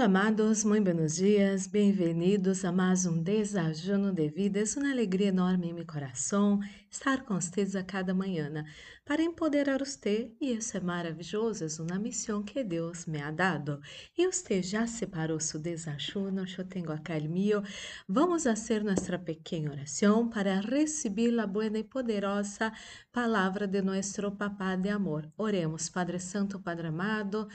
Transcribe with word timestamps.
Olá, 0.00 0.06
amados, 0.06 0.64
muito 0.64 0.84
buenos 0.84 1.16
dias, 1.16 1.66
bem-vindos 1.66 2.64
a 2.64 2.72
mais 2.72 3.04
um 3.04 3.22
Desajuno 3.22 4.10
de 4.10 4.30
Vida. 4.30 4.58
É 4.58 4.64
uma 4.78 4.90
alegria 4.90 5.28
enorme 5.28 5.68
em 5.68 5.74
meu 5.74 5.84
coração 5.84 6.58
estar 6.90 7.22
com 7.22 7.34
vocês 7.38 7.76
a 7.76 7.84
cada 7.84 8.14
manhã 8.14 8.64
para 9.04 9.22
empoderar 9.22 9.80
você, 9.80 10.32
e 10.40 10.52
isso 10.52 10.74
é 10.74 10.80
maravilhoso, 10.80 11.64
é 11.64 11.82
uma 11.82 11.98
missão 11.98 12.42
que 12.42 12.64
Deus 12.64 13.04
me 13.04 13.20
ha 13.20 13.30
dado. 13.30 13.78
E 14.16 14.26
você 14.26 14.62
já 14.62 14.86
separou 14.86 15.38
seu 15.38 15.60
desajuno? 15.60 16.46
Eu 16.56 16.64
tenho 16.64 16.90
acá 16.90 17.18
o 17.18 17.28
meu. 17.28 17.62
Vamos 18.08 18.44
fazer 18.44 18.82
nossa 18.82 19.18
pequena 19.18 19.72
oração 19.72 20.30
para 20.30 20.60
receber 20.60 21.38
a 21.38 21.46
boa 21.46 21.66
e 21.66 21.84
poderosa 21.84 22.72
palavra 23.12 23.66
de 23.66 23.82
nosso 23.82 24.32
Papá 24.32 24.76
de 24.76 24.88
amor. 24.88 25.30
Oremos, 25.36 25.90
Padre 25.90 26.18
Santo, 26.18 26.58
Padre 26.58 26.86
amado. 26.86 27.46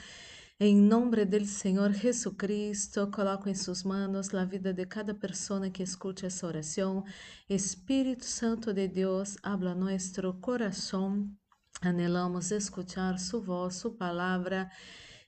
Em 0.58 0.74
nome 0.74 1.22
do 1.26 1.44
Senhor 1.44 1.92
Jesucristo, 1.92 3.10
coloco 3.10 3.46
em 3.46 3.54
suas 3.54 3.82
mãos 3.82 4.32
a 4.32 4.42
vida 4.46 4.72
de 4.72 4.86
cada 4.86 5.12
pessoa 5.12 5.68
que 5.68 5.82
escute 5.82 6.24
essa 6.24 6.46
oração. 6.46 7.04
Espírito 7.46 8.24
Santo 8.24 8.72
de 8.72 8.88
Deus, 8.88 9.36
habla 9.42 9.74
nosso 9.74 10.32
coração. 10.40 11.30
Anelamos 11.82 12.52
escuchar 12.52 13.18
sua 13.18 13.40
voz, 13.40 13.74
sua 13.74 13.94
palavra. 13.94 14.70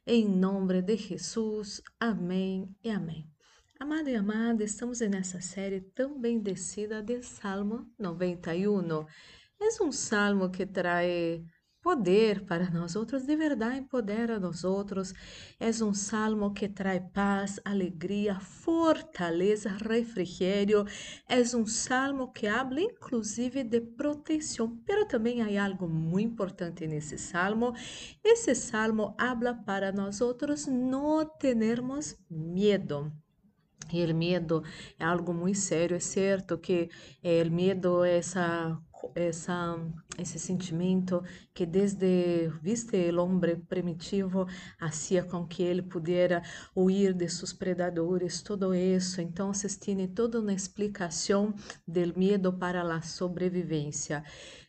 Em 0.07 0.27
nome 0.27 0.81
de 0.81 0.97
Jesus. 0.97 1.83
Amém 2.01 2.75
e 2.83 2.89
amém. 2.89 3.31
Amado 3.79 4.09
e 4.09 4.17
amada, 4.17 4.65
estamos 4.65 5.01
nessa 5.01 5.43
série 5.43 5.83
tão 5.83 6.19
bendecida 6.19 7.03
de 7.03 7.23
Salmo 7.23 7.87
91. 7.99 9.05
É 9.61 9.83
um 9.83 9.93
salmo 9.93 10.49
que 10.49 10.65
traz 10.65 11.43
poder 11.83 12.45
para 12.45 12.71
nós 12.71 12.97
outros, 12.97 13.25
de 13.25 13.37
verdade 13.37 13.79
empodera 13.79 14.39
nós 14.39 14.65
outros. 14.65 15.15
É 15.59 15.71
um 15.83 15.95
salmo 15.95 16.53
que 16.53 16.69
traz 16.69 17.03
paz, 17.13 17.61
alegria, 17.65 18.39
fortaleza, 18.41 19.71
refrigério. 19.71 20.85
É 21.29 21.41
um 21.57 21.67
salmo 21.67 22.33
que 22.33 22.47
habla 22.47 22.81
inclusive 22.81 23.65
de 23.65 23.81
proteção, 23.81 24.79
pero 24.85 25.07
também 25.07 25.43
há 25.43 25.65
algo 25.65 25.89
muito 25.89 26.33
importante 26.33 26.87
nesse 26.87 27.19
salmo. 27.19 27.75
Esse 28.23 28.55
salmo 28.55 29.15
habla 29.19 29.55
para 29.55 29.93
nós 29.93 30.21
outros 30.21 30.67
não 30.67 31.25
termos 31.25 32.17
medo. 32.31 33.13
E 33.91 34.05
o 34.05 34.15
medo 34.15 34.63
é 34.99 35.05
algo 35.05 35.33
muito 35.33 35.59
sério, 35.59 35.97
é 35.97 36.01
certo 36.01 36.59
que 36.59 36.91
o 37.23 37.51
medo 37.51 38.05
é 38.05 38.19
essa 38.19 38.79
esse 39.15 40.39
sentimento 40.39 41.23
que 41.55 41.67
desde, 41.67 42.49
viste, 42.63 43.11
o 43.11 43.23
homem 43.23 43.57
primitivo 43.61 44.47
hacía 44.81 45.23
com 45.23 45.47
que 45.47 45.63
ele 45.63 45.83
pudesse 45.83 46.43
huir 46.75 47.15
de 47.15 47.29
seus 47.29 47.53
predadores, 47.53 48.43
todo. 48.43 48.75
Então, 48.75 49.53
tem 49.81 50.07
toda 50.09 50.41
uma 50.41 50.53
explicação 50.53 51.55
do 51.87 52.19
medo 52.19 52.53
para 52.53 52.83
a 52.83 53.03
sobrevivência. 53.03 54.25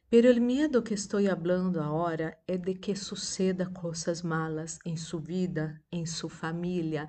Pero 0.09 0.31
o 0.31 0.41
medo 0.41 0.81
que 0.81 0.95
estou 0.95 1.23
falando 1.23 1.79
agora 1.79 2.35
é 2.47 2.57
de 2.57 2.73
que 2.73 2.95
suceda 2.95 3.67
coisas 3.67 4.23
malas 4.23 4.79
em 4.83 4.97
sua 4.97 5.21
vida, 5.21 5.79
em 5.91 6.03
sua 6.03 6.31
família, 6.31 7.07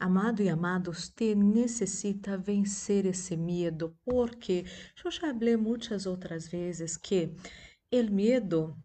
Amado 0.00 0.40
e 0.40 0.48
amado, 0.48 0.92
você 0.92 1.34
necessita 1.34 2.38
vencer 2.38 3.04
esse 3.04 3.36
medo, 3.36 3.96
porque 4.04 4.64
eu 5.04 5.10
já 5.10 5.34
falei 5.34 5.56
muitas 5.56 6.06
outras 6.06 6.46
vezes 6.46 6.96
que 6.96 7.34
o 7.92 8.12
medo 8.12 8.76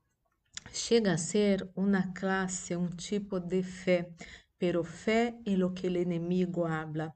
chega 0.71 1.13
a 1.13 1.17
ser 1.17 1.69
uma 1.75 2.11
classe, 2.13 2.75
um 2.75 2.89
tipo 2.89 3.39
de 3.39 3.61
fé, 3.61 4.09
pero 4.57 4.83
fé 4.83 5.35
é 5.45 5.63
o 5.63 5.69
que 5.69 5.87
o 5.87 5.97
inimigo 5.97 6.65
habla. 6.65 7.13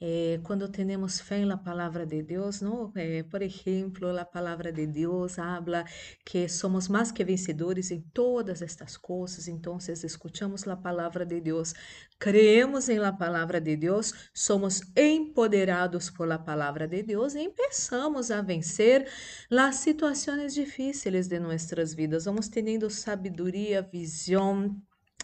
Eh, 0.00 0.38
quando 0.44 0.68
temos 0.68 1.20
fé 1.20 1.44
na 1.44 1.56
palavra 1.58 2.06
de 2.06 2.22
Deus, 2.22 2.60
não? 2.60 2.92
Eh, 2.94 3.24
por 3.24 3.42
exemplo, 3.42 4.16
a 4.16 4.24
palavra 4.24 4.70
de 4.72 4.86
Deus 4.86 5.40
habla 5.40 5.84
que 6.24 6.48
somos 6.48 6.86
mais 6.88 7.10
que 7.10 7.24
vencedores 7.24 7.90
em 7.90 8.00
todas 8.12 8.62
estas 8.62 8.96
coisas. 8.96 9.48
Então, 9.48 9.76
escutamos 10.04 10.66
a 10.68 10.76
palavra 10.76 11.26
de 11.26 11.40
Deus, 11.40 11.74
creemos 12.18 12.88
em 12.88 12.98
la 13.00 13.12
palavra 13.12 13.60
de 13.60 13.76
Deus, 13.76 14.12
somos 14.32 14.82
empoderados 14.96 16.10
por 16.10 16.28
la 16.28 16.38
palavra 16.38 16.86
de 16.86 17.02
Deus 17.02 17.34
e 17.34 17.50
começamos 17.50 18.30
a 18.30 18.40
vencer 18.40 19.08
as 19.50 19.76
situações 19.76 20.54
difíceis 20.54 21.26
de 21.26 21.40
nossas 21.40 21.92
vidas. 21.92 22.26
Vamos 22.26 22.48
tendo 22.48 22.88
sabedoria, 22.88 23.82
visão 23.82 24.80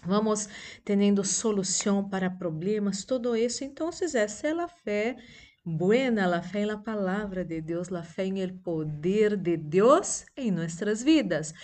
vamos 0.06 0.48
tendo 0.84 1.24
solução 1.24 2.08
para 2.08 2.30
problemas, 2.30 3.04
todo 3.04 3.36
isso. 3.36 3.64
Então, 3.64 3.88
essa 3.88 4.46
é 4.46 4.52
a 4.52 4.68
fé 4.68 5.16
buena, 5.66 6.36
a 6.36 6.42
fé 6.42 6.66
na 6.66 6.76
palavra 6.76 7.42
de 7.42 7.60
Deus, 7.62 7.90
a 7.90 8.02
fé 8.02 8.26
em 8.26 8.40
el 8.40 8.52
poder 8.52 9.36
de 9.36 9.56
Deus 9.56 10.26
em 10.36 10.50
nossas 10.50 11.02
vidas. 11.02 11.54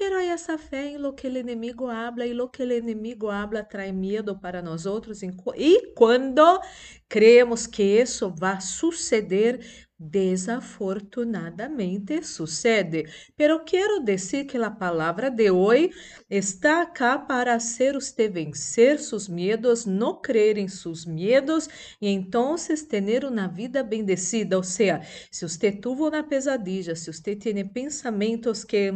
Hay 0.00 0.28
essa 0.28 0.56
fé 0.56 0.90
em 0.90 0.98
lo 0.98 1.12
que 1.12 1.26
o 1.26 1.36
inimigo 1.36 1.88
habla 1.88 2.24
e 2.24 2.32
lo 2.32 2.48
que 2.48 2.62
o 2.62 2.72
inimigo 2.72 3.28
habla 3.28 3.64
traz 3.64 3.92
medo 3.92 4.38
para 4.38 4.62
nós 4.62 4.86
outros. 4.86 5.22
E 5.22 5.92
quando 5.94 6.60
creemos 7.08 7.66
que 7.66 7.82
isso 7.82 8.30
vai 8.30 8.60
suceder, 8.60 9.87
Desafortunadamente 10.00 12.22
sucede, 12.22 13.06
pero 13.36 13.64
quero 13.64 13.98
dizer 13.98 14.44
que 14.44 14.56
a 14.56 14.70
palavra 14.70 15.28
de 15.28 15.50
hoje 15.50 15.90
está 16.30 16.86
cá 16.86 17.18
para 17.18 17.54
hacer 17.54 17.96
usted 17.96 18.32
vencer 18.32 19.00
seus 19.00 19.28
medos, 19.28 19.86
não 19.86 20.22
crer 20.22 20.56
em 20.56 20.68
seus 20.68 21.04
medos 21.04 21.68
e 22.00 22.10
então 22.10 22.54
ter 22.88 23.24
uma 23.24 23.48
vida 23.48 23.82
bendecida. 23.82 24.56
Ou 24.56 24.62
seja, 24.62 25.00
se 25.32 25.48
você 25.48 25.72
tuvo 25.72 26.08
uma 26.08 26.22
pesadilla, 26.22 26.94
se 26.94 27.12
você 27.12 27.34
tem 27.34 27.66
pensamentos 27.66 28.62
que 28.62 28.92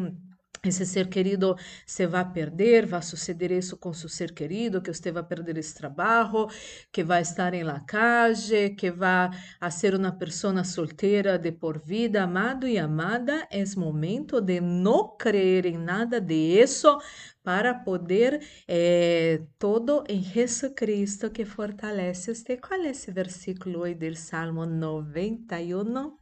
esse 0.64 0.86
ser 0.86 1.08
querido 1.08 1.56
se 1.84 2.06
vai 2.06 2.24
perder, 2.32 2.86
vai 2.86 3.02
suceder 3.02 3.50
isso 3.50 3.76
com 3.76 3.92
seu 3.92 4.08
ser 4.08 4.32
querido, 4.32 4.80
que 4.80 4.94
você 4.94 5.10
vai 5.10 5.24
perder 5.24 5.58
esse 5.58 5.74
trabalho, 5.74 6.46
que 6.92 7.02
vai 7.02 7.22
estar 7.22 7.52
em 7.52 7.64
la 7.64 7.80
calle, 7.80 8.70
que 8.70 8.92
vai 8.92 9.30
ser 9.72 9.96
uma 9.96 10.12
pessoa 10.12 10.62
solteira 10.62 11.36
de 11.36 11.50
por 11.50 11.80
vida, 11.80 12.22
amado 12.22 12.68
e 12.68 12.78
amada, 12.78 13.48
é 13.50 13.64
momento 13.76 14.40
de 14.40 14.60
não 14.60 15.16
crer 15.16 15.66
em 15.66 15.78
nada 15.78 16.20
de 16.20 16.34
isso 16.34 16.96
para 17.42 17.74
poder 17.74 18.40
eh, 18.68 19.42
todo 19.58 20.04
em 20.08 20.22
Jesus 20.22 20.72
Cristo 20.76 21.28
que 21.30 21.44
fortalece 21.44 22.32
você. 22.32 22.56
Qual 22.56 22.80
é 22.80 22.90
esse 22.90 23.10
versículo 23.10 23.82
aí 23.82 23.96
do 23.96 24.14
Salmo 24.14 24.64
91? 24.64 26.12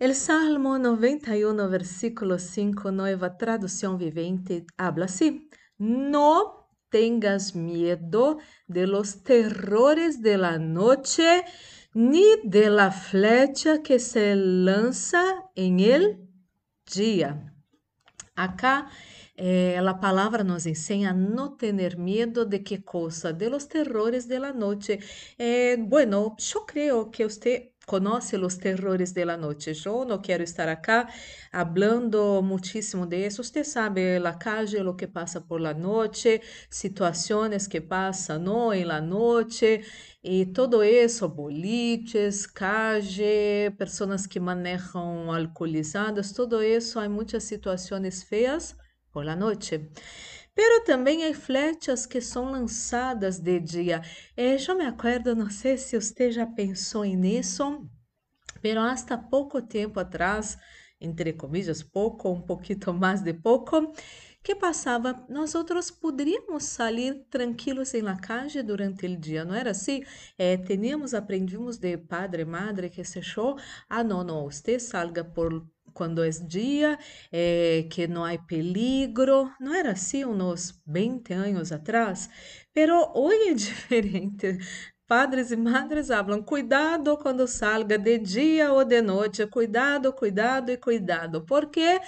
El 0.00 0.16
Salmo 0.16 0.76
91, 0.76 1.68
versículo 1.68 2.40
5, 2.40 2.90
nueva 2.90 3.38
traducción 3.38 3.96
viviente, 3.96 4.66
habla 4.76 5.04
así, 5.04 5.48
no 5.78 6.68
tengas 6.88 7.54
miedo 7.54 8.38
de 8.66 8.88
los 8.88 9.22
terrores 9.22 10.20
de 10.20 10.36
la 10.36 10.58
noche, 10.58 11.44
ni 11.92 12.24
de 12.42 12.70
la 12.70 12.90
flecha 12.90 13.82
que 13.82 14.00
se 14.00 14.34
lanza 14.34 15.22
en 15.54 15.78
el 15.78 16.28
dia. 16.92 17.54
Acá 18.34 18.90
eh, 19.36 19.76
a 19.76 20.00
palavra 20.00 20.42
nos 20.42 20.66
ensina 20.66 21.10
a 21.10 21.14
não 21.14 21.56
ter 21.56 21.96
medo 21.96 22.44
de 22.44 22.58
que 22.58 22.78
coisa, 22.78 23.32
de 23.32 23.48
los 23.48 23.66
terrores 23.66 24.26
de 24.26 24.38
la 24.38 24.52
noche. 24.52 24.98
Eh, 25.38 25.76
bueno, 25.76 26.36
eu 26.54 26.60
creio 26.62 27.10
que 27.10 27.24
você 27.24 27.73
conoce 27.86 28.36
os 28.36 28.56
terrores 28.56 29.12
de 29.12 29.24
la 29.24 29.36
noche. 29.36 29.72
Não 30.06 30.18
quero 30.18 30.42
estar 30.42 30.68
acá 30.68 31.08
hablando 31.52 32.42
muchísimo 32.42 33.06
de 33.06 33.26
isso. 33.26 33.42
Você 33.42 33.64
sabe 33.64 34.18
la 34.18 34.34
calle, 34.34 34.82
lo 34.82 34.94
que 34.96 35.06
passa 35.06 35.40
por 35.40 35.60
la 35.60 35.74
noche, 35.74 36.40
situações 36.70 37.66
que 37.66 37.80
passam 37.80 38.38
no 38.38 38.72
en 38.72 38.86
la 38.86 39.00
noche 39.00 39.82
e 40.22 40.46
todo 40.46 40.82
isso, 40.82 41.28
boliches, 41.28 42.46
calle, 42.46 43.70
pessoas 43.76 44.26
que 44.26 44.40
manejam 44.40 45.30
alcoolizadas, 45.32 46.32
todo 46.32 46.62
isso, 46.62 46.98
há 46.98 47.08
muitas 47.08 47.44
situações 47.44 48.22
feias 48.22 48.76
por 49.12 49.24
la 49.24 49.36
noche. 49.36 49.90
Pero 50.54 50.84
também 50.84 51.24
há 51.26 51.34
flechas 51.34 52.06
que 52.06 52.20
são 52.20 52.50
lançadas 52.50 53.38
de 53.38 53.58
dia. 53.58 54.02
Eh, 54.36 54.56
eu 54.68 54.76
me 54.76 54.86
acordo, 54.86 55.34
não 55.34 55.50
sei 55.50 55.76
se 55.76 56.00
você 56.00 56.30
já 56.30 56.46
pensou 56.46 57.04
nisso, 57.04 57.88
pero 58.62 58.80
hasta 58.80 59.18
pouco 59.18 59.60
tempo 59.60 59.98
atrás, 59.98 60.56
entre 61.00 61.32
comillas, 61.32 61.82
pouco, 61.82 62.30
um 62.30 62.40
pouquinho 62.40 62.94
mais 62.94 63.20
de 63.20 63.34
pouco, 63.34 63.92
que 64.44 64.54
passava, 64.54 65.24
nós 65.28 65.54
outros 65.54 65.90
poderíamos 65.90 66.64
sair 66.64 67.24
tranquilos 67.30 67.94
em 67.94 68.02
la 68.02 68.16
calle 68.16 68.62
durante 68.62 69.06
o 69.06 69.16
dia, 69.16 69.44
não 69.44 69.54
era 69.54 69.70
assim? 69.70 70.04
Eh, 70.38 70.58
teníamos, 70.58 71.14
aprendimos 71.14 71.78
de 71.78 71.96
padre, 71.96 72.44
madre 72.44 72.90
que 72.90 73.02
se 73.04 73.18
achou, 73.18 73.58
ah, 73.88 74.04
não, 74.04 74.22
não, 74.22 74.44
você 74.44 74.78
salga 74.78 75.24
por 75.24 75.66
quando 75.94 76.22
é 76.22 76.28
dia, 76.30 76.98
é, 77.32 77.86
que 77.90 78.06
não 78.06 78.24
há 78.24 78.36
peligro. 78.36 79.50
Não 79.60 79.74
era 79.74 79.92
assim 79.92 80.24
uns 80.24 80.82
20 80.86 81.32
anos 81.32 81.72
atrás? 81.72 82.28
Pero 82.72 83.12
hoje 83.14 83.50
é 83.50 83.54
diferente. 83.54 84.58
Padres 85.06 85.50
e 85.50 85.56
madres 85.56 86.08
falam: 86.08 86.42
cuidado 86.42 87.16
quando 87.18 87.46
salga 87.46 87.98
de 87.98 88.18
dia 88.18 88.72
ou 88.72 88.84
de 88.84 89.02
noite, 89.02 89.46
cuidado, 89.46 90.12
cuidado 90.12 90.70
e 90.70 90.76
cuidado, 90.78 91.44
porque 91.44 92.00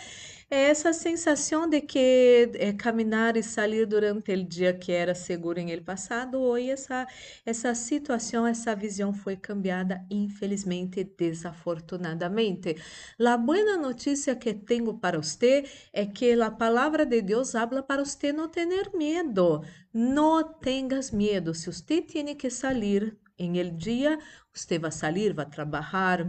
é 0.48 0.68
essa 0.70 0.92
sensação 0.92 1.68
de 1.68 1.80
que 1.80 2.50
é, 2.54 2.72
caminhar 2.72 3.36
e 3.36 3.42
sair 3.42 3.84
durante 3.84 4.32
o 4.32 4.44
dia 4.44 4.72
que 4.72 4.92
era 4.92 5.14
seguro 5.14 5.58
em 5.58 5.70
el 5.72 5.82
passado, 5.82 6.38
hoje 6.38 6.70
essa, 6.70 7.06
essa 7.44 7.74
situação, 7.74 8.46
essa 8.46 8.74
visão 8.76 9.12
foi 9.12 9.36
cambiada, 9.36 10.04
infelizmente, 10.08 11.02
desafortunadamente. 11.02 12.76
A 13.18 13.36
boa 13.36 13.76
notícia 13.76 14.36
que 14.36 14.54
tenho 14.54 14.94
para 14.94 15.18
você 15.18 15.64
é 15.92 16.06
que 16.06 16.40
a 16.40 16.50
palavra 16.50 17.04
de 17.04 17.22
Deus 17.22 17.54
habla 17.56 17.82
para 17.82 18.04
você 18.04 18.32
não 18.32 18.48
ter 18.48 18.66
medo. 18.94 19.64
Não 19.92 20.44
tenhas 20.44 21.10
medo. 21.10 21.54
Se 21.54 21.72
você 21.72 22.00
tem 22.00 22.36
que 22.36 22.50
sair 22.50 23.16
em 23.38 23.58
el 23.58 23.70
dia, 23.72 24.18
você 24.52 24.78
vai 24.78 24.92
sair, 24.92 25.32
vai 25.34 25.46
trabalhar 25.46 26.24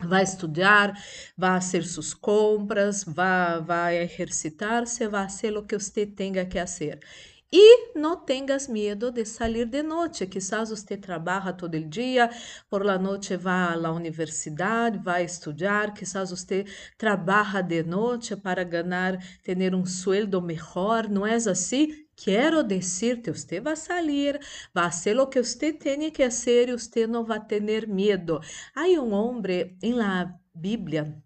vai 0.00 0.22
estudar, 0.22 0.92
vai 1.36 1.60
fazer 1.60 1.82
suas 1.84 2.12
compras, 2.14 3.04
vai, 3.04 3.60
vai 3.62 3.98
exercitar-se, 4.02 5.06
vai 5.08 5.24
fazer 5.28 5.56
o 5.56 5.62
que 5.62 5.78
você 5.78 6.06
tenha 6.06 6.44
que 6.46 6.58
fazer. 6.58 7.00
E 7.52 7.92
não 7.94 8.16
tenhas 8.16 8.66
medo 8.66 9.10
de 9.12 9.24
sair 9.24 9.66
de 9.66 9.82
noite. 9.82 10.26
Quizás 10.26 10.70
você 10.70 10.96
trabalha 10.96 11.52
todo 11.52 11.74
o 11.76 11.88
dia, 11.88 12.28
por 12.68 12.84
la 12.84 12.98
noite 12.98 13.36
vai 13.36 13.74
à 13.74 13.92
universidade, 13.92 14.98
vai 14.98 15.24
estudar. 15.24 15.94
Quizás 15.94 16.30
você 16.30 16.64
trabalha 16.98 17.62
de 17.62 17.82
noite 17.84 18.36
para 18.36 18.64
ganhar, 18.64 19.18
ter 19.44 19.74
um 19.74 19.86
sueldo 19.86 20.42
melhor. 20.42 21.08
Não 21.08 21.26
é 21.26 21.34
assim? 21.36 22.06
Quero 22.16 22.64
dizer-te, 22.64 23.30
você 23.30 23.60
vai 23.60 23.76
sair, 23.76 24.40
vai 24.74 24.90
fazer 24.90 25.18
o 25.18 25.26
que 25.26 25.42
você 25.42 25.72
tem 25.72 26.10
que 26.10 26.24
fazer 26.24 26.70
e 26.70 26.72
você 26.72 27.06
não 27.06 27.24
vai 27.24 27.44
ter 27.44 27.86
medo. 27.86 28.40
Há 28.74 28.86
um 29.00 29.12
homem 29.12 29.76
em 29.82 29.92
la 29.92 30.34
Bíblia 30.54 31.22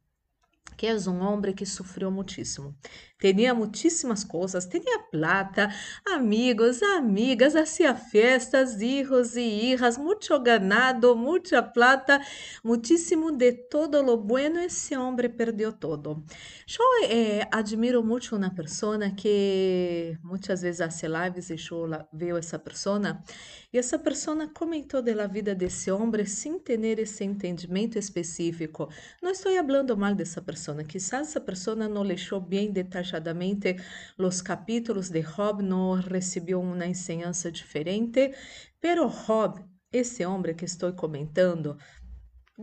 que 0.81 0.87
é 0.87 0.94
um 0.94 1.21
homem 1.23 1.53
que 1.53 1.67
sofreu 1.67 2.11
muitíssimo. 2.11 2.75
Tinha 3.21 3.53
muitíssimas 3.53 4.25
coisas, 4.25 4.65
tinha 4.65 4.99
plata, 5.11 5.69
amigos, 6.06 6.82
amigas, 6.82 7.55
hacía 7.55 7.94
festas, 7.94 8.81
hijos 8.81 9.37
e 9.37 9.43
hijas, 9.43 9.99
muito 9.99 10.41
ganado, 10.41 11.15
muita 11.15 11.62
plata, 11.62 12.19
muitíssimo 12.65 13.31
de 13.31 13.53
todo 13.53 14.00
lo 14.00 14.17
bueno, 14.17 14.59
esse 14.59 14.97
homem 14.97 15.29
perdeu 15.29 15.71
todo. 15.71 16.25
Eu 16.67 17.11
eh, 17.11 17.47
admiro 17.53 18.03
muito 18.03 18.35
uma 18.35 18.49
pessoa 18.49 19.11
que 19.11 20.17
muitas 20.23 20.62
vezes 20.62 20.81
hace 20.81 21.06
lives 21.06 21.50
e 21.50 21.56
eu 21.71 22.06
vejo 22.11 22.38
essa 22.38 22.59
pessoa 22.59 23.23
e 23.72 23.78
essa 23.78 23.99
pessoa 23.99 24.49
comentou 24.49 25.00
da 25.00 25.26
vida 25.26 25.55
desse 25.55 25.90
homem 25.90 26.26
sem 26.26 26.58
ter 26.58 26.99
esse 26.99 27.22
entendimento 27.25 27.99
específico. 27.99 28.88
Não 29.22 29.31
estou 29.31 29.52
falando 29.55 29.96
mal 29.96 30.14
dessa 30.14 30.43
pessoa, 30.43 30.82
quizás 30.82 31.28
essa 31.28 31.40
pessoa 31.40 31.76
não 31.76 32.02
leu 32.02 32.40
bem 32.40 32.72
detalhadamente 32.72 33.76
os 34.19 34.43
capítulos 34.43 35.08
de 35.08 35.22
Job, 35.22 35.62
não 35.62 35.94
recebeu 35.94 36.61
uma 36.61 36.87
enseñança 36.87 37.50
diferente, 37.50 38.34
pero 38.81 39.08
Job, 39.08 39.64
esse 39.93 40.25
homem 40.25 40.55
que 40.55 40.64
estou 40.64 40.93
comentando, 40.93 41.76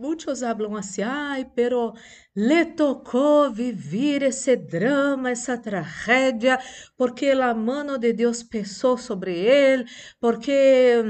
Muitos 0.00 0.40
falam 0.40 0.76
assim, 0.76 1.02
ai, 1.02 1.44
pero 1.56 1.92
le 2.34 2.64
tocou 2.64 3.50
vivir 3.50 4.22
esse 4.22 4.54
drama, 4.54 5.28
essa 5.30 5.58
tragédia, 5.58 6.56
porque 6.96 7.30
a 7.30 7.52
mano 7.52 7.98
de 7.98 8.12
Deus 8.12 8.44
pesou 8.44 8.96
sobre 8.96 9.32
ele, 9.36 9.84
porque 10.20 11.02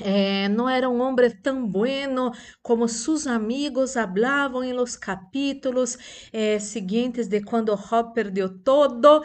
eh, 0.00 0.48
não 0.48 0.68
era 0.68 0.88
um 0.88 1.00
homem 1.00 1.28
tão 1.42 1.66
bueno 1.66 2.30
como 2.62 2.86
seus 2.86 3.26
amigos 3.26 3.96
hablavam 3.96 4.62
em 4.62 4.72
los 4.72 4.96
capítulos 4.96 5.98
eh, 6.32 6.60
seguintes 6.60 7.26
de 7.26 7.42
quando 7.42 7.74
Job 7.74 8.14
perdeu 8.14 8.62
todo. 8.62 9.24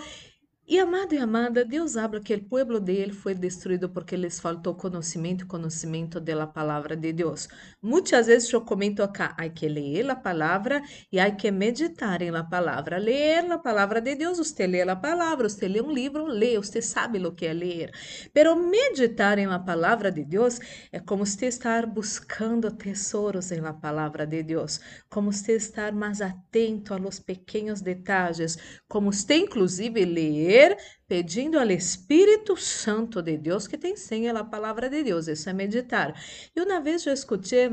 E 0.65 0.79
amado 0.79 1.13
e 1.13 1.17
amada, 1.17 1.65
Deus 1.65 1.97
habla 1.97 2.21
que 2.21 2.33
o 2.33 2.43
pueblo 2.45 2.79
dele 2.79 3.11
foi 3.11 3.35
destruído 3.35 3.89
porque 3.89 4.15
lhes 4.15 4.39
faltou 4.39 4.73
conhecimento, 4.73 5.45
conhecimento 5.45 6.21
da 6.21 6.47
palavra 6.47 6.95
de 6.95 7.11
Deus. 7.11 7.49
Muitas 7.81 8.27
vezes 8.27 8.51
eu 8.51 8.61
comento 8.61 9.03
acá, 9.03 9.35
há 9.37 9.49
que 9.49 9.67
ler 9.67 10.09
a 10.09 10.15
palavra 10.15 10.81
e 11.11 11.19
há 11.19 11.29
que 11.29 11.51
meditar 11.51 12.21
em 12.21 12.31
la 12.31 12.45
palavra. 12.45 12.97
Ler 12.97 13.51
a 13.51 13.57
palavra 13.57 13.99
de 13.99 14.15
Deus, 14.15 14.37
você 14.37 14.65
lê 14.65 14.81
a 14.83 14.95
palavra, 14.95 15.49
você 15.49 15.67
lê 15.67 15.81
um 15.81 15.91
livro, 15.91 16.25
lê, 16.27 16.55
você 16.55 16.81
sabe 16.81 17.19
o 17.19 17.33
que 17.33 17.45
é 17.45 17.53
ler. 17.53 17.91
Pero 18.33 18.55
meditar 18.55 19.37
em 19.37 19.47
la 19.47 19.59
palavra 19.59 20.09
de 20.09 20.23
Deus 20.23 20.59
é 20.93 20.99
como 20.99 21.25
você 21.25 21.47
estar 21.47 21.85
buscando 21.85 22.71
tesouros 22.71 23.51
la 23.51 23.73
palavra 23.73 24.25
de 24.25 24.41
Deus, 24.41 24.79
como 25.09 25.31
você 25.31 25.57
estar 25.57 25.91
mais 25.91 26.21
atento 26.21 26.93
a 26.93 26.97
los 26.97 27.19
pequenos 27.19 27.81
detalhes, 27.81 28.57
como 28.87 29.11
você 29.11 29.35
inclusive 29.35 30.05
ler 30.05 30.52
pedindo 31.07 31.59
ao 31.59 31.69
Espírito 31.69 32.55
Santo 32.57 33.21
de 33.21 33.37
Deus, 33.37 33.67
que 33.67 33.77
tem 33.77 33.95
senha 33.95 34.33
a 34.33 34.43
palavra 34.43 34.89
de 34.89 35.03
Deus, 35.03 35.27
isso 35.27 35.49
é 35.49 35.53
meditar. 35.53 36.13
E 36.55 36.61
uma 36.61 36.79
vez 36.81 37.05
eu 37.05 37.13
escutei 37.13 37.69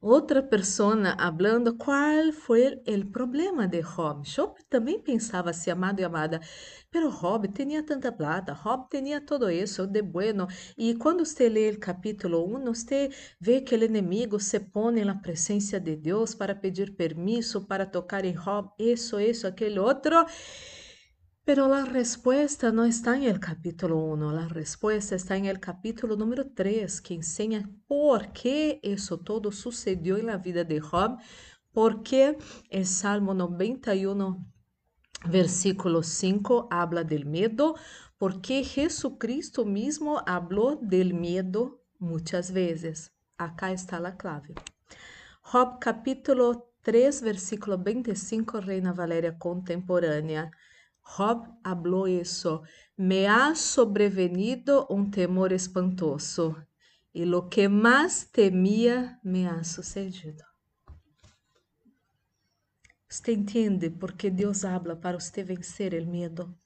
outra 0.00 0.42
pessoa 0.42 0.96
falando 1.18 1.76
qual 1.76 2.32
foi 2.32 2.80
o 2.86 3.06
problema 3.06 3.68
de 3.68 3.82
Job. 3.82 4.26
Eu 4.36 4.54
também 4.68 4.98
pensava 4.98 5.50
assim, 5.50 5.70
amado 5.70 6.00
e 6.00 6.04
amada, 6.04 6.40
pero 6.90 7.10
Job 7.10 7.46
tinha 7.48 7.82
tanta 7.82 8.10
plata, 8.10 8.54
Job 8.54 8.86
tinha 8.90 9.20
todo 9.20 9.50
isso 9.50 9.86
de 9.86 10.00
bueno. 10.00 10.46
E 10.76 10.94
quando 10.94 11.24
você 11.24 11.48
lê 11.48 11.70
o 11.70 11.78
capítulo 11.78 12.46
1, 12.56 12.64
você 12.64 13.10
vê 13.38 13.60
que 13.60 13.74
o 13.74 13.84
inimigo 13.84 14.40
se 14.40 14.58
põe 14.58 15.04
na 15.04 15.14
presença 15.14 15.78
de 15.78 15.96
Deus 15.96 16.34
para 16.34 16.54
pedir 16.54 16.96
permisso 16.96 17.60
para 17.66 17.84
tocar 17.84 18.24
em 18.24 18.32
Job, 18.32 18.70
isso, 18.78 19.20
isso, 19.20 19.46
aquele 19.46 19.78
outro. 19.78 20.24
Pero 21.44 21.68
la 21.68 21.84
respuesta 21.86 22.70
no 22.70 22.84
está 22.84 23.16
en 23.16 23.22
el 23.22 23.40
capítulo 23.40 23.96
1, 23.96 24.32
la 24.32 24.46
respuesta 24.46 25.14
está 25.14 25.36
en 25.36 25.46
el 25.46 25.58
capítulo 25.58 26.14
número 26.14 26.52
3, 26.52 27.00
que 27.00 27.14
enseña 27.14 27.68
por 27.88 28.32
qué 28.32 28.78
eso 28.82 29.18
todo 29.18 29.50
sucedió 29.50 30.18
en 30.18 30.26
la 30.26 30.36
vida 30.36 30.64
de 30.64 30.80
Job, 30.80 31.18
porque 31.72 32.36
el 32.68 32.86
Salmo 32.86 33.32
91, 33.32 34.46
versículo 35.30 36.02
5, 36.02 36.68
habla 36.70 37.04
del 37.04 37.24
miedo, 37.24 37.74
porque 38.18 38.62
Jesucristo 38.62 39.64
mismo 39.64 40.22
habló 40.26 40.76
del 40.76 41.14
miedo 41.14 41.82
muchas 41.98 42.52
veces. 42.52 43.14
Acá 43.38 43.72
está 43.72 43.98
la 43.98 44.18
clave. 44.18 44.54
Job 45.40 45.78
capítulo 45.80 46.74
3, 46.82 47.22
versículo 47.22 47.78
25, 47.78 48.60
Reina 48.60 48.92
Valéria 48.92 49.38
contemporânea. 49.38 50.50
Rob 51.02 51.46
habló 51.64 52.06
isso. 52.06 52.62
Me 52.96 53.26
ha 53.26 53.54
sobrevenido 53.54 54.86
um 54.90 55.10
temor 55.10 55.52
espantoso, 55.52 56.56
e 57.12 57.24
lo 57.24 57.48
que 57.48 57.68
mais 57.68 58.24
temia 58.24 59.18
me 59.24 59.46
ha 59.46 59.64
sucedido. 59.64 60.44
Você 63.08 63.32
entende 63.32 63.90
por 63.90 64.12
que 64.12 64.30
Deus 64.30 64.64
habla 64.64 64.94
para 64.94 65.18
você 65.18 65.42
vencer 65.42 65.94
o 65.94 66.06
medo? 66.06 66.56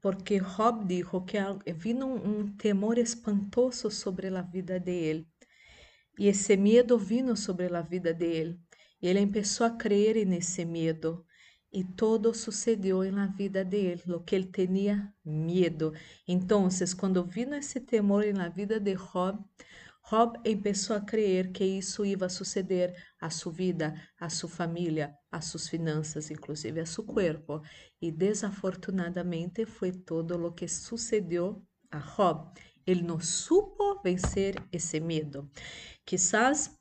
Porque 0.00 0.38
Rob 0.38 0.86
dijo 0.86 1.24
que 1.26 1.38
vino 1.74 2.06
um 2.06 2.56
temor 2.56 2.96
espantoso 2.96 3.90
sobre 3.90 4.28
a 4.28 4.42
vida 4.42 4.80
dele. 4.80 5.28
E 6.18 6.26
esse 6.26 6.56
medo 6.56 6.98
vino 6.98 7.36
sobre 7.36 7.66
a 7.76 7.82
vida 7.82 8.14
dele. 8.14 8.58
E 9.00 9.08
ele 9.08 9.26
começou 9.26 9.66
a 9.66 9.70
crer 9.70 10.26
nesse 10.26 10.64
medo 10.64 11.24
e 11.72 11.82
todo 11.82 12.34
sucedeu 12.34 13.10
na 13.10 13.26
vida 13.26 13.64
dele, 13.64 14.02
lo 14.06 14.20
que 14.20 14.34
ele 14.34 14.46
tinha 14.52 15.12
medo. 15.24 15.94
Então, 16.28 16.68
quando 16.98 17.24
vino 17.24 17.54
esse 17.54 17.80
temor 17.80 18.24
na 18.34 18.48
vida 18.48 18.78
de 18.78 18.94
Job, 18.94 19.38
Job 20.10 20.38
começou 20.44 20.96
a 20.96 21.00
crer 21.00 21.52
que 21.52 21.64
isso 21.64 22.04
ia 22.04 22.28
suceder 22.28 22.94
a 23.20 23.30
sua 23.30 23.52
vida, 23.52 23.94
a 24.20 24.28
sua 24.28 24.48
família, 24.48 25.14
a 25.30 25.40
suas 25.40 25.68
finanças, 25.68 26.30
inclusive 26.30 26.80
a 26.80 26.86
seu 26.86 27.04
corpo. 27.04 27.62
E 28.00 28.10
desafortunadamente 28.10 29.64
foi 29.64 29.92
todo 29.92 30.44
o 30.44 30.52
que 30.52 30.68
sucedeu 30.68 31.64
a 31.90 31.98
Job. 31.98 32.50
Ele 32.86 33.02
não 33.02 33.20
supo 33.20 34.02
vencer 34.02 34.56
esse 34.72 35.00
medo. 35.00 35.48
Quizás 36.04 36.76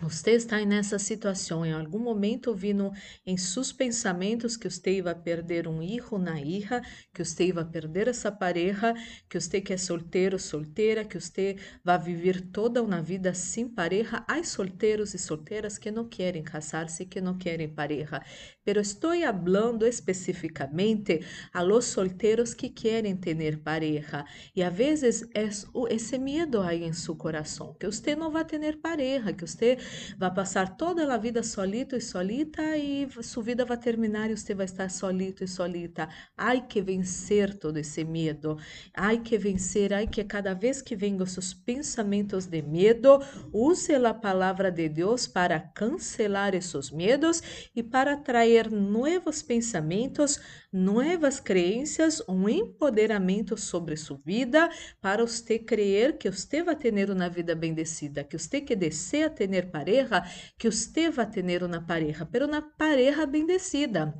você 0.00 0.32
está 0.32 0.64
nessa 0.64 0.98
situação, 0.98 1.64
em 1.64 1.72
algum 1.72 1.98
momento 1.98 2.54
vindo 2.54 2.90
em 3.26 3.36
seus 3.36 3.70
pensamentos 3.70 4.56
que 4.56 4.70
você 4.70 5.02
vai 5.02 5.14
perder 5.14 5.68
um 5.68 5.82
hijo 5.82 6.16
na 6.16 6.40
hija, 6.40 6.80
que 7.12 7.22
você 7.22 7.52
vai 7.52 7.66
perder 7.66 8.08
essa 8.08 8.32
pareja, 8.32 8.94
que 9.28 9.38
você 9.38 9.60
que 9.60 9.74
é 9.74 9.76
solteiro, 9.76 10.38
solteira, 10.38 11.04
que 11.04 11.20
você 11.20 11.56
vai 11.84 11.98
viver 11.98 12.40
toda 12.50 12.82
uma 12.82 13.02
vida 13.02 13.34
sem 13.34 13.68
pareja. 13.68 14.24
Há 14.26 14.42
solteiros 14.42 15.12
e 15.12 15.18
solteiras 15.18 15.76
que 15.76 15.90
não 15.90 16.08
querem 16.08 16.42
casar-se, 16.42 17.04
que 17.04 17.20
não 17.20 17.36
querem 17.36 17.68
pareja. 17.68 18.22
Pero 18.64 18.80
estou 18.80 19.10
falando 19.10 19.86
especificamente 19.86 21.20
a 21.52 21.62
los 21.62 21.84
solteiros 21.84 22.54
que 22.54 22.70
querem 22.70 23.16
ter 23.16 23.58
pareja. 23.58 24.24
E 24.54 24.62
a 24.62 24.70
vezes 24.70 25.28
é 25.34 25.48
esse 25.90 26.18
medo 26.18 26.60
aí 26.62 26.84
em 26.84 26.92
seu 26.92 27.16
coração, 27.16 27.74
que 27.78 27.86
você 27.86 28.16
não 28.16 28.30
vai 28.30 28.44
ter 28.44 28.78
pareja, 28.78 29.32
que 29.32 29.46
você 29.46 29.76
vai 30.16 30.32
passar 30.32 30.76
toda 30.76 31.12
a 31.12 31.16
vida 31.16 31.42
solito 31.42 31.96
e 31.96 32.00
solita 32.00 32.76
e 32.76 33.08
sua 33.22 33.42
vida 33.42 33.64
vai 33.64 33.76
terminar 33.76 34.30
e 34.30 34.36
você 34.36 34.54
vai 34.54 34.66
estar 34.66 34.90
solito 34.90 35.44
e 35.44 35.48
solita. 35.48 36.08
Ai 36.36 36.66
que 36.66 36.80
vencer 36.80 37.54
todo 37.54 37.76
esse 37.78 38.04
medo. 38.04 38.58
Ai 38.94 39.18
que 39.18 39.38
vencer, 39.38 39.92
ai 39.92 40.06
que 40.06 40.24
cada 40.24 40.54
vez 40.54 40.82
que 40.82 40.96
venham 40.96 41.24
seus 41.26 41.52
pensamentos 41.54 42.46
de 42.46 42.62
medo, 42.62 43.20
use 43.52 43.94
a 43.94 44.14
palavra 44.14 44.70
de 44.70 44.88
Deus 44.88 45.26
para 45.26 45.60
cancelar 45.60 46.54
esses 46.54 46.90
medos 46.90 47.42
e 47.74 47.82
para 47.82 48.16
trazer 48.16 48.70
novos 48.70 49.42
pensamentos, 49.42 50.40
novas 50.72 51.40
crenças, 51.40 52.22
um 52.28 52.48
empoderamento 52.48 53.56
sobre 53.56 53.96
sua 53.96 54.20
vida 54.24 54.70
para 55.00 55.26
você 55.26 55.58
crer 55.58 56.16
que 56.16 56.30
você 56.30 56.62
vai 56.62 56.76
ter 56.76 57.10
uma 57.10 57.28
vida 57.28 57.54
bendecida, 57.54 58.24
que 58.24 58.38
você 58.38 58.60
que 58.60 58.76
deseja 58.76 59.30
ter 59.30 59.69
pareja, 59.70 60.22
que 60.58 60.70
você 60.70 61.10
vai 61.10 61.28
ter 61.30 61.62
uma 61.62 61.80
pareja, 61.80 62.26
pero 62.26 62.46
na 62.46 62.62
pareja 62.62 63.26
bendecida. 63.26 64.14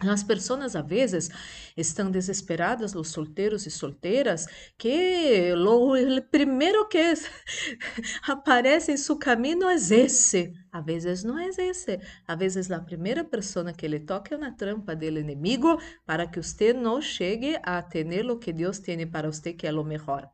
As 0.00 0.22
pessoas, 0.22 0.76
às 0.76 0.86
vezes, 0.86 1.28
estão 1.76 2.08
desesperadas, 2.08 2.94
os 2.94 3.08
solteiros 3.08 3.66
e 3.66 3.70
solteiras, 3.70 4.46
que 4.78 5.52
o 5.56 6.22
primeiro 6.30 6.86
que 6.88 6.98
aparece 8.22 8.92
em 8.92 8.96
seu 8.96 9.18
caminho 9.18 9.68
é 9.68 9.74
esse. 9.74 10.52
Às 10.70 10.84
vezes 10.84 11.24
não 11.24 11.36
é 11.36 11.48
esse. 11.48 11.98
Às 12.28 12.38
vezes 12.38 12.70
a 12.70 12.78
primeira 12.78 13.24
pessoa 13.24 13.72
que 13.72 13.84
ele 13.84 13.98
toca 13.98 14.36
é 14.36 14.38
na 14.38 14.52
trampa 14.52 14.94
do 14.94 15.04
inimigo 15.04 15.80
para 16.06 16.28
que 16.28 16.40
você 16.40 16.72
não 16.72 17.02
chegue 17.02 17.58
a 17.60 17.82
ter 17.82 18.06
o 18.30 18.38
que 18.38 18.52
Deus 18.52 18.78
tem 18.78 19.04
para 19.04 19.32
você, 19.32 19.52
que 19.52 19.66
é 19.66 19.72
o 19.72 19.82
melhor. 19.82 20.30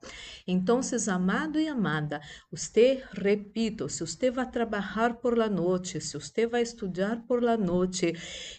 Então, 0.46 0.82
amado 1.08 1.58
e 1.58 1.68
amada, 1.68 2.20
você, 2.50 3.02
repito, 3.12 3.88
se 3.88 4.00
você 4.00 4.30
vai 4.30 4.50
trabalhar 4.50 5.14
por 5.22 5.38
la 5.38 5.48
noite, 5.48 6.02
se 6.02 6.18
você 6.18 6.46
vai 6.46 6.60
estudar 6.60 7.24
por 7.26 7.42
la 7.42 7.56
noite, 7.56 8.12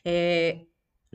eh, 0.04 0.66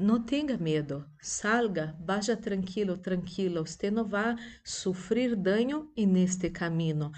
não 0.00 0.22
tenha 0.22 0.56
medo, 0.58 1.06
salga, 1.20 1.94
vá 2.00 2.20
tranquilo, 2.36 2.96
tranquila, 2.96 3.60
você 3.64 3.90
não 3.90 4.04
vai 4.06 4.34
sofrer 4.64 5.36
dano 5.36 5.92
neste 6.06 6.50
caminho. 6.50 7.10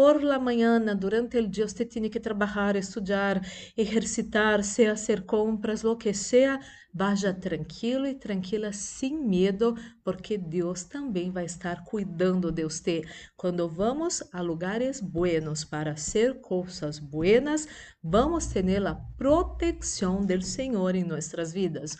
Por 0.00 0.24
la 0.24 0.38
mañana, 0.38 0.94
durante 0.94 1.36
o 1.36 1.46
dia, 1.46 1.68
você 1.68 1.84
tem 1.84 2.08
que 2.08 2.18
trabalhar, 2.18 2.74
estudar, 2.74 3.38
exercitar-se, 3.76 4.86
fazer 4.86 5.26
compras, 5.26 5.82
lo 5.82 5.98
que 5.98 6.14
seja. 6.14 6.58
Vaya 6.90 7.34
tranquilo 7.34 8.06
e 8.06 8.14
tranquila, 8.14 8.72
sem 8.72 9.14
medo, 9.22 9.76
porque 10.02 10.38
Deus 10.38 10.84
também 10.84 11.30
vai 11.30 11.44
estar 11.44 11.84
cuidando 11.84 12.50
de 12.50 12.64
você. 12.64 13.02
Quando 13.36 13.68
vamos 13.68 14.22
a 14.32 14.40
lugares 14.40 15.02
buenos 15.02 15.64
para 15.66 15.92
hacer 15.92 16.40
coisas 16.40 16.98
buenas, 16.98 17.68
vamos 18.02 18.46
ter 18.46 18.86
a 18.86 18.94
proteção 18.94 20.24
do 20.24 20.40
Senhor 20.40 20.94
em 20.94 21.04
nossas 21.04 21.52
vidas. 21.52 21.94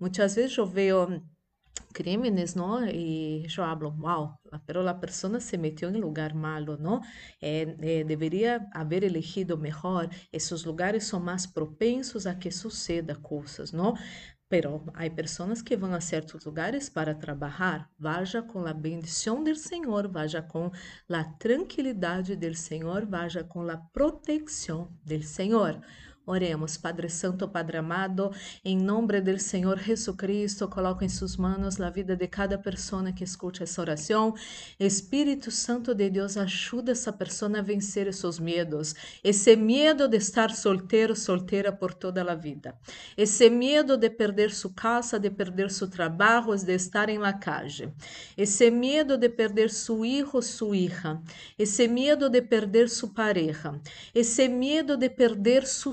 Muitas 0.00 0.34
vezes 0.34 0.58
eu 0.58 0.66
vejo 0.66 1.22
crímenes, 1.92 2.56
¿no? 2.56 2.84
Y 2.86 3.46
yo 3.48 3.64
hablo, 3.64 3.92
wow, 3.92 4.38
pero 4.66 4.82
la 4.82 5.00
persona 5.00 5.40
se 5.40 5.56
metió 5.58 5.88
en 5.88 5.96
un 5.96 6.02
lugar 6.02 6.34
malo, 6.34 6.76
¿no? 6.76 7.00
Eh, 7.40 7.76
eh, 7.80 8.04
debería 8.06 8.68
haber 8.72 9.04
elegido 9.04 9.56
mejor. 9.56 10.10
Esos 10.32 10.66
lugares 10.66 11.06
son 11.06 11.24
más 11.24 11.46
propensos 11.46 12.26
a 12.26 12.38
que 12.38 12.50
suceda 12.50 13.14
cosas, 13.16 13.72
¿no? 13.72 13.94
Pero 14.48 14.84
hay 14.94 15.10
personas 15.10 15.62
que 15.62 15.76
van 15.76 15.94
a 15.94 16.00
ciertos 16.00 16.44
lugares 16.44 16.90
para 16.90 17.18
trabajar. 17.18 17.88
Vaya 17.98 18.46
con 18.46 18.64
la 18.64 18.72
bendición 18.74 19.42
del 19.42 19.56
Señor, 19.56 20.08
vaya 20.12 20.46
con 20.46 20.70
la 21.08 21.36
tranquilidad 21.38 22.24
del 22.24 22.56
Señor, 22.56 23.06
vaya 23.06 23.48
con 23.48 23.66
la 23.66 23.88
protección 23.90 25.00
del 25.02 25.24
Señor. 25.24 25.80
Oremos, 26.26 26.78
Padre 26.78 27.10
Santo, 27.10 27.46
Padre 27.46 27.76
amado, 27.76 28.32
em 28.64 28.78
nome 28.78 29.20
do 29.20 29.38
Senhor 29.38 29.78
Jesucristo, 29.78 30.66
coloco 30.66 31.04
em 31.04 31.08
suas 31.08 31.36
mãos 31.36 31.78
a 31.78 31.90
vida 31.90 32.16
de 32.16 32.26
cada 32.26 32.56
pessoa 32.56 33.12
que 33.12 33.22
escute 33.22 33.62
essa 33.62 33.82
oração. 33.82 34.34
Espírito 34.80 35.50
Santo 35.50 35.94
de 35.94 36.08
Deus, 36.08 36.38
ajuda 36.38 36.92
essa 36.92 37.12
pessoa 37.12 37.58
a 37.58 37.60
vencer 37.60 38.10
seus 38.14 38.38
medos. 38.38 38.94
Esse 39.22 39.54
medo 39.54 40.08
de 40.08 40.16
estar 40.16 40.50
solteiro, 40.50 41.14
solteira 41.14 41.70
por 41.70 41.92
toda 41.92 42.22
a 42.22 42.34
vida. 42.34 42.74
Esse 43.18 43.50
medo 43.50 43.94
de 43.98 44.08
perder 44.08 44.50
sua 44.50 44.72
casa, 44.72 45.20
de 45.20 45.28
perder 45.28 45.70
seu 45.70 45.90
trabalho, 45.90 46.56
de 46.56 46.74
estar 46.74 47.10
em 47.10 47.18
la. 47.18 47.38
Esse 48.36 48.70
medo 48.70 49.18
de 49.18 49.28
perder 49.28 49.68
seu 49.68 50.06
hijo, 50.06 50.40
sua 50.40 50.74
hija. 50.74 51.20
Esse 51.58 51.86
medo 51.86 52.30
de 52.30 52.40
perder 52.40 52.88
sua 52.88 53.10
pareja. 53.10 53.78
Esse 54.14 54.48
medo 54.48 54.96
de 54.96 55.10
perder 55.10 55.66
sua 55.66 55.92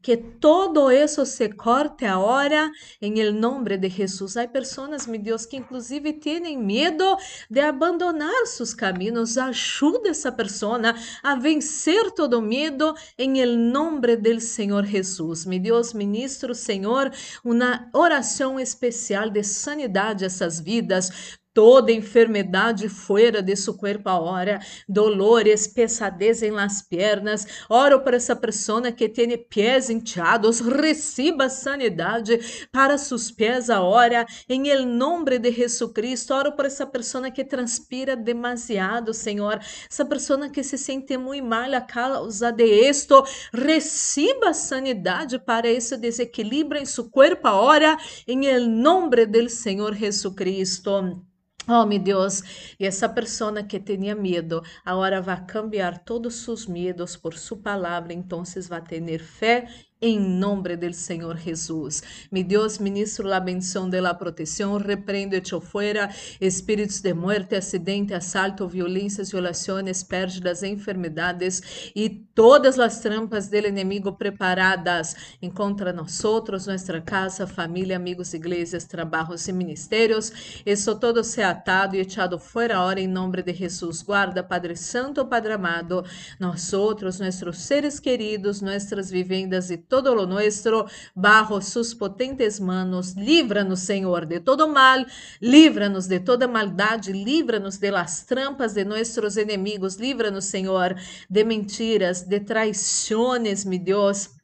Que 0.00 0.16
todo 0.16 0.90
isso 0.90 1.26
se 1.26 1.50
corte 1.50 2.06
agora 2.06 2.70
em 3.02 3.20
el 3.20 3.32
nome 3.32 3.76
de 3.76 3.88
Jesus. 3.88 4.36
Há 4.36 4.48
pessoas, 4.48 5.06
meu 5.06 5.20
Deus, 5.20 5.44
que 5.44 5.56
inclusive 5.56 6.12
têm 6.14 6.56
medo 6.56 7.16
de 7.50 7.60
abandonar 7.60 8.46
seus 8.46 8.72
caminhos. 8.72 9.36
Ajuda 9.36 10.08
essa 10.08 10.32
pessoa 10.32 10.80
a 11.22 11.34
vencer 11.34 12.10
todo 12.12 12.40
medo 12.40 12.94
em 13.18 13.40
el 13.40 13.56
nome 13.56 14.16
do 14.16 14.40
Senhor 14.40 14.86
Jesus. 14.86 15.44
Meu 15.44 15.60
Deus, 15.60 15.92
ministro, 15.92 16.54
Senhor, 16.54 17.12
uma 17.44 17.88
oração 17.92 18.58
especial 18.58 19.28
de 19.28 19.42
sanidade 19.42 20.24
a 20.24 20.26
essas 20.26 20.60
vidas 20.60 21.38
toda 21.52 21.92
enfermidade 21.92 22.88
fora 22.88 23.42
de 23.42 23.56
seu 23.56 23.74
corpo 23.74 24.08
agora, 24.08 24.60
dolores, 24.88 25.66
pesadez 25.66 26.42
em 26.42 26.50
las 26.50 26.82
pernas. 26.82 27.46
Oro 27.68 28.00
para 28.00 28.16
essa 28.16 28.36
pessoa 28.36 28.92
que 28.92 29.08
tem 29.08 29.36
pés 29.36 29.90
inchados, 29.90 30.60
receba 30.60 31.48
sanidade 31.48 32.68
para 32.70 32.96
seus 32.96 33.30
pés 33.30 33.68
agora, 33.68 34.26
em 34.48 34.68
el 34.68 34.86
nome 34.86 35.38
de 35.38 35.50
Jesus 35.50 35.92
Cristo. 35.92 36.34
Oro 36.34 36.52
para 36.52 36.66
essa 36.66 36.86
pessoa 36.86 37.30
que 37.30 37.44
transpira 37.44 38.16
demasiado, 38.16 39.12
Senhor. 39.12 39.60
Essa 39.90 40.04
pessoa 40.04 40.48
que 40.48 40.62
se 40.62 40.78
sente 40.78 41.16
muito 41.16 41.44
mal 41.44 41.72
a 41.74 41.80
causa 41.80 42.50
de 42.52 42.64
esto, 42.84 43.24
receba 43.52 44.54
sanidade 44.54 45.38
para 45.38 45.68
esse 45.68 45.96
desequilíbrio 45.96 46.80
em 46.80 46.86
seu 46.86 47.10
corpo 47.10 47.46
agora, 47.48 47.96
em 48.26 48.46
el 48.46 48.68
nome 48.68 49.26
do 49.26 49.48
Senhor 49.48 49.94
Jesus 49.94 50.34
Cristo. 50.34 51.29
Oh, 51.72 51.86
meu 51.86 51.98
Deus, 52.00 52.42
e 52.80 52.84
essa 52.84 53.08
pessoa 53.08 53.62
que 53.62 53.78
tinha 53.78 54.12
medo, 54.14 54.60
agora 54.84 55.22
vai 55.22 55.44
cambiar 55.46 55.98
todos 56.04 56.34
os 56.36 56.44
seus 56.44 56.66
medos 56.66 57.16
por 57.16 57.34
sua 57.38 57.56
palavra, 57.58 58.12
então 58.12 58.44
vai 58.68 58.82
ter 58.82 59.20
fé 59.20 59.68
em 60.02 60.18
nome 60.18 60.76
do 60.76 60.92
Senhor 60.94 61.36
Jesus. 61.36 62.02
Mi 62.32 62.42
Deus, 62.42 62.78
ministro 62.78 63.30
a 63.32 63.38
bendição 63.38 63.88
de 63.88 64.00
la 64.00 64.14
proteção, 64.14 64.78
repreendo 64.78 65.34
echo 65.34 65.60
fuera 65.60 66.08
espíritos 66.40 67.00
de 67.00 67.12
muerte, 67.12 67.54
acidente, 67.54 68.14
assalto, 68.14 68.66
violências, 68.66 69.30
violações, 69.30 70.02
pérdidas, 70.02 70.62
enfermidades 70.62 71.92
e 71.94 72.08
todas 72.08 72.78
as 72.78 73.00
trampas 73.00 73.48
del 73.48 73.66
inimigo 73.66 74.12
preparadas 74.12 75.14
contra 75.54 75.92
nós 75.92 76.22
nossa 76.22 77.00
casa, 77.02 77.46
família, 77.46 77.96
amigos, 77.96 78.32
igrejas, 78.32 78.84
trabalhos 78.84 79.46
e 79.48 79.52
ministérios. 79.52 80.62
Isso 80.64 80.98
todo 80.98 81.22
se 81.22 81.42
atado 81.42 81.94
e 81.94 82.00
echado 82.00 82.38
fuera 82.38 82.76
ahora 82.76 83.00
em 83.00 83.06
nome 83.06 83.42
de 83.42 83.52
Jesus. 83.52 84.02
Guarda, 84.02 84.42
Padre 84.42 84.76
Santo, 84.76 85.26
Padre 85.26 85.52
amado, 85.52 86.04
nós 86.38 86.72
outros, 86.72 87.20
nossos 87.20 87.58
seres 87.58 88.00
queridos, 88.00 88.62
nossas 88.62 89.10
vivendas 89.10 89.70
e 89.70 89.76
todo 89.90 90.14
lo 90.14 90.24
nuestro 90.24 90.86
bajo 91.14 91.60
sus 91.60 91.94
potentes 91.94 92.58
manos. 92.58 93.14
Livra-nos, 93.16 93.80
Senhor, 93.80 94.26
de 94.26 94.40
todo 94.40 94.66
mal, 94.66 95.06
livra-nos 95.40 96.08
de 96.08 96.20
toda 96.20 96.48
maldade, 96.48 97.12
livra-nos 97.12 97.78
de 97.78 97.90
las 97.90 98.24
trampas 98.24 98.72
de 98.72 98.86
nossos 98.86 99.36
inimigos, 99.36 99.98
livra-nos, 99.98 100.46
Senhor, 100.46 100.96
de 101.28 101.44
mentiras, 101.44 102.26
de 102.26 102.40
traições, 102.40 103.66
meu 103.66 103.78
Deus 103.78 104.39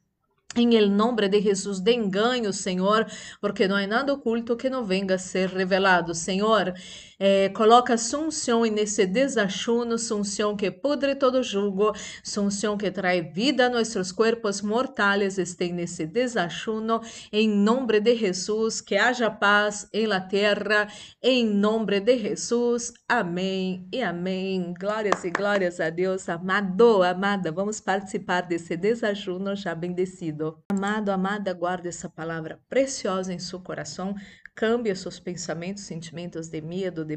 em 0.55 0.75
el 0.75 0.95
nombre 0.95 1.29
de 1.29 1.41
Jesus, 1.41 1.81
de 1.81 1.93
engaño, 1.93 2.51
Senhor, 2.53 3.05
porque 3.39 3.67
não 3.67 3.75
há 3.75 3.85
nada 3.85 4.13
oculto 4.13 4.55
que 4.55 4.69
não 4.69 4.83
venga 4.83 5.15
a 5.15 5.19
ser 5.19 5.49
revelado. 5.49 6.15
Senhor, 6.15 6.73
eh, 7.19 7.49
coloca 7.49 7.97
sunção 7.97 8.63
nesse 8.63 9.05
desachuno, 9.05 9.97
sunção 9.97 10.55
que 10.55 10.71
pudre 10.71 11.15
todo 11.15 11.43
jugo, 11.43 11.93
sunção 12.23 12.77
que 12.77 12.89
traz 12.89 13.33
vida 13.33 13.67
a 13.67 13.69
nossos 13.69 14.11
corpos 14.11 14.61
mortais, 14.61 15.37
este 15.37 15.71
nesse 15.71 16.05
desachuno, 16.05 17.01
em 17.31 17.49
nome 17.49 17.99
de 17.99 18.15
Jesus, 18.15 18.81
que 18.81 18.95
haja 18.95 19.29
paz 19.29 19.87
em 19.93 20.07
la 20.07 20.21
terra, 20.21 20.87
em 21.21 21.45
nome 21.45 21.99
de 21.99 22.17
Jesus. 22.17 22.93
Amém 23.07 23.87
e 23.91 24.01
amém. 24.01 24.73
Glórias 24.79 25.23
e 25.23 25.29
glórias 25.29 25.79
a 25.79 25.89
Deus. 25.89 26.29
Amado, 26.29 27.03
amada, 27.03 27.51
vamos 27.51 27.79
participar 27.79 28.41
desse 28.41 28.77
desajuno 28.77 29.55
já 29.55 29.75
bendecido. 29.75 30.36
Amado, 30.69 31.09
amada, 31.09 31.53
guarde 31.53 31.87
essa 31.87 32.09
palavra 32.09 32.59
preciosa 32.69 33.33
em 33.33 33.39
seu 33.39 33.59
coração. 33.59 34.15
Cambie 34.55 34.95
seus 34.95 35.19
pensamentos, 35.19 35.83
sentimentos 35.83 36.47
de 36.47 36.61
medo, 36.61 37.05
de 37.05 37.15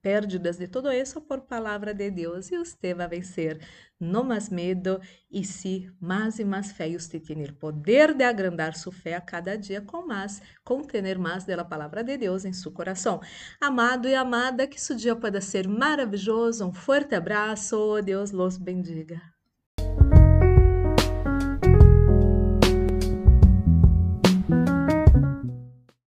pérdidas, 0.00 0.56
de 0.56 0.66
tudo 0.66 0.90
isso 0.90 1.20
por 1.20 1.42
palavra 1.42 1.92
de 1.92 2.10
Deus 2.10 2.50
e 2.50 2.56
você 2.56 2.94
vai 2.94 3.06
vencer. 3.06 3.60
Não 4.00 4.24
mais 4.24 4.48
medo 4.48 4.98
e 5.30 5.44
sim 5.44 5.90
mais 6.00 6.38
e 6.38 6.44
mais 6.44 6.72
fé. 6.72 6.88
E 6.88 6.98
você 6.98 7.20
tem 7.20 7.42
o 7.44 7.54
poder 7.54 8.14
de 8.14 8.24
agrandar 8.24 8.74
sua 8.74 8.92
fé 8.92 9.14
a 9.14 9.20
cada 9.20 9.56
dia 9.56 9.82
com 9.82 10.06
mais, 10.06 10.40
com 10.64 10.82
ter 10.82 11.18
mais 11.18 11.44
da 11.44 11.62
palavra 11.64 12.02
de 12.02 12.16
Deus 12.16 12.44
em 12.46 12.52
seu 12.54 12.72
coração. 12.72 13.20
Amado 13.60 14.08
e 14.08 14.14
amada, 14.14 14.66
que 14.66 14.80
seu 14.80 14.96
dia 14.96 15.14
pode 15.14 15.40
ser 15.42 15.68
maravilhoso. 15.68 16.66
Um 16.66 16.72
forte 16.72 17.14
abraço. 17.14 18.00
Deus 18.02 18.30
los 18.30 18.56
bendiga. 18.56 19.37